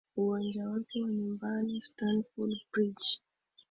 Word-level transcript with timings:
uwanja 0.17 0.65
wake 0.69 1.01
wa 1.01 1.09
nyumbani 1.11 1.81
stanford 1.81 2.51
bridge 2.71 3.11